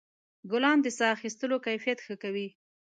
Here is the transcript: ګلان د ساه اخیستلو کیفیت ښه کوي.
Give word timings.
ګلان 0.51 0.77
د 0.83 0.87
ساه 0.97 1.13
اخیستلو 1.15 1.57
کیفیت 1.65 1.99
ښه 2.05 2.15
کوي. 2.23 2.47